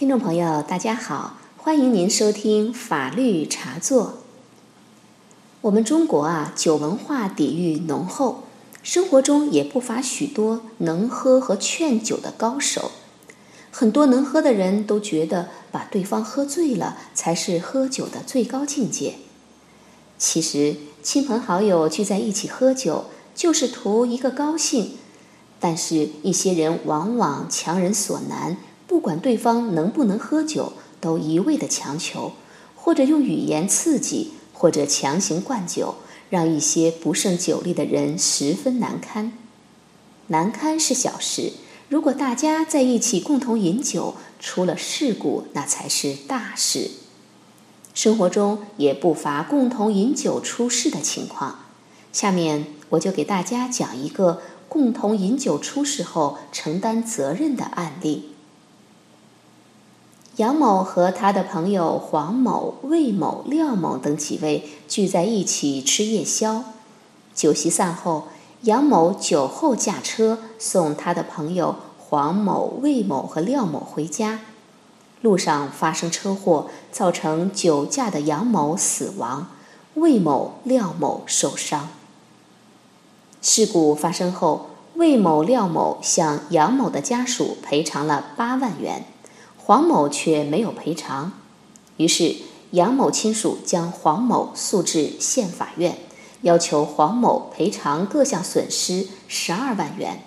[0.00, 4.20] 听众朋友，大家好，欢迎您收听法律茶座。
[5.60, 8.44] 我们中国啊，酒文化底蕴浓厚，
[8.82, 12.92] 生活中也不乏许多能喝和劝酒的高手。
[13.70, 19.16] 很多能喝的人都觉得把对方喝醉了才是喝酒的最高境界。
[20.16, 23.04] 其实，亲朋好友聚在一起喝酒，
[23.34, 24.92] 就是图一个高兴。
[25.60, 28.56] 但是，一些人往往强人所难，
[28.90, 32.32] 不管对方能不能喝酒，都一味的强求，
[32.74, 35.94] 或者用语言刺激，或者强行灌酒，
[36.28, 39.32] 让一些不胜酒力的人十分难堪。
[40.26, 41.52] 难堪是小事，
[41.88, 46.90] 如果大家在一起共同饮酒，出了事故，那才是大事。
[47.94, 51.60] 生活中也不乏共同饮酒出事的情况。
[52.12, 54.42] 下面我就给大家讲一个。
[54.68, 58.29] 共同饮酒出事后承担责任的案例。
[60.40, 66.64] 杨某和他的朋友黄某、魏某、廖某等几位聚在一起吃夜宵。
[67.34, 68.28] 酒席散后，
[68.62, 74.40] 杨某酒后驾车送他的朋友黄某、魏某和廖某回家，
[75.20, 79.48] 路上发生车祸，造成酒驾的杨某死亡，
[79.92, 81.90] 魏某、廖某受伤。
[83.42, 89.04] 事故发生后，魏某、廖某向杨某的家属赔偿了八万元，
[89.62, 91.32] 黄某却没有赔偿。
[91.96, 92.36] 于是，
[92.72, 95.98] 杨某亲属将黄某诉至县法院，
[96.42, 100.24] 要求黄某赔偿各项损失十二万元。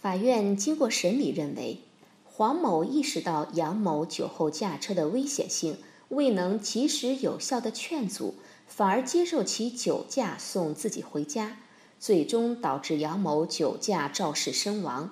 [0.00, 1.80] 法院经过审理认为，
[2.24, 8.34] 黄某意识到杨某酒后驾车的危险性，未能及时有效的劝阻。
[8.68, 11.58] 反而接受其酒驾送自己回家，
[12.00, 15.10] 最终导致杨某酒驾肇事身亡。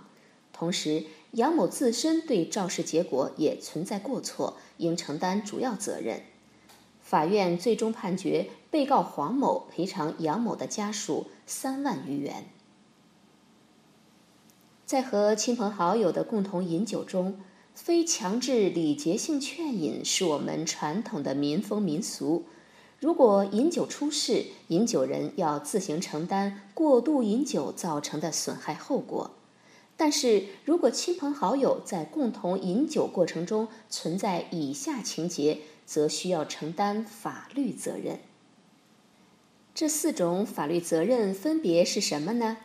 [0.53, 6.23] 同时，杨某自身对肇事结果也存在过错，应承担主要责任。
[7.01, 12.47] 法院最终判决被告黄某赔偿杨某的家属三万余元。
[14.87, 17.41] 在和亲朋好友的共同饮酒中，
[17.75, 22.45] 非强制礼节性劝饮是我们传统的民风民俗。
[23.01, 29.33] 如果饮酒出事，饮酒人要自行承担过度饮酒造成的损害后果。
[29.97, 38.19] 但是如果亲朋好友在共同饮酒过程中存在以下情节，则需要承担法律责任。
[39.75, 42.57] 这四种法律责任分别是什么呢？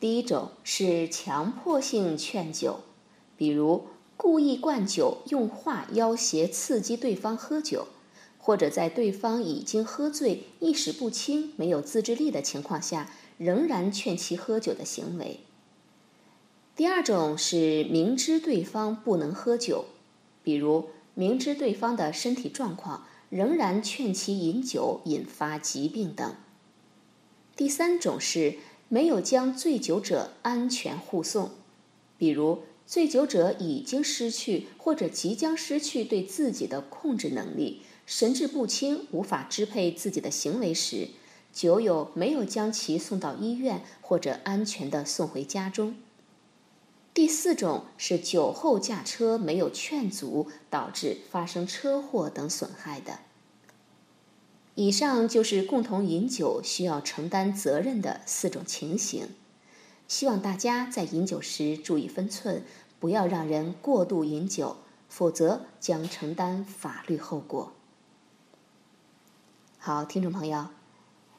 [0.00, 2.80] 第一种是强迫性劝酒，
[3.36, 3.86] 比如
[4.16, 7.88] 故意灌酒，用话要挟刺激对方喝酒。
[8.40, 15.40] 或者在对方已经喝醉、意识不清、没有自制力的情况下，仍然劝其喝酒的行为。
[16.78, 19.86] 第二种是明知对方不能喝酒，
[20.44, 26.36] 比如明知对方的身体状况，仍然劝其饮酒，引发疾病等。
[27.56, 28.58] 第三种是
[28.88, 31.50] 没有将醉酒者安全护送，
[32.16, 37.82] 比如醉酒者已经失去或者即将失去对自己的控制能力。
[38.06, 41.08] 神志不清、无法支配自己的行为时，
[41.52, 45.96] 酒友没有将其送到医院或者安全的送回家中。
[47.18, 53.18] 第四种是酒后驾车没有劝阻，导致发生车祸等损害的。
[54.76, 59.30] 以上就是共同饮酒需要承担责任的四种情形。
[60.06, 62.62] 希望大家在饮酒时注意分寸，
[63.00, 64.76] 不要让人过度饮酒，
[65.08, 67.72] 否则将承担法律后果。
[69.78, 70.68] 好，听众朋友，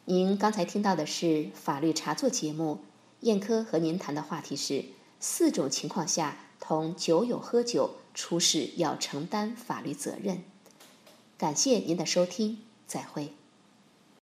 [0.03, 2.79] 您刚才听到的是法律茶座节目，
[3.21, 4.83] 燕科和您谈的话题是
[5.19, 10.43] 四种情况下同酒友喝酒出事要承担法律责任。
[11.37, 13.33] 感谢您的收听，再会。